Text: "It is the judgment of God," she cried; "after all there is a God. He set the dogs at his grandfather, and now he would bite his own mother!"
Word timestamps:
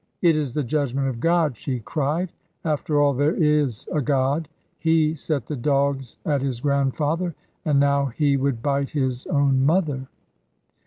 "It 0.23 0.35
is 0.35 0.51
the 0.53 0.63
judgment 0.63 1.07
of 1.09 1.19
God," 1.19 1.55
she 1.55 1.79
cried; 1.79 2.31
"after 2.65 2.99
all 2.99 3.13
there 3.13 3.35
is 3.35 3.87
a 3.93 4.01
God. 4.01 4.49
He 4.79 5.13
set 5.13 5.45
the 5.45 5.55
dogs 5.55 6.17
at 6.25 6.41
his 6.41 6.59
grandfather, 6.59 7.35
and 7.65 7.79
now 7.79 8.07
he 8.07 8.35
would 8.35 8.63
bite 8.63 8.89
his 8.89 9.27
own 9.27 9.63
mother!" 9.63 10.07